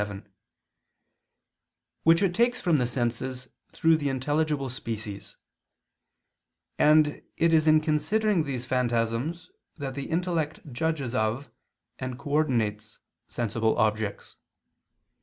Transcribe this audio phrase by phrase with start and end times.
[0.01, 0.27] 7]
[2.01, 5.37] which it takes from the senses through the intelligible species;
[6.79, 11.51] and it is in considering these phantasms that the intellect judges of
[11.99, 14.37] and coordinates sensible objects.